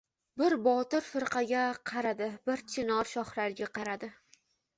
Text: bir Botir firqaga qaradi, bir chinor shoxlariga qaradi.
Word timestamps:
bir 0.41 0.53
Botir 0.67 1.03
firqaga 1.09 1.65
qaradi, 1.91 2.31
bir 2.51 2.65
chinor 2.73 3.11
shoxlariga 3.13 3.71
qaradi. 3.79 4.13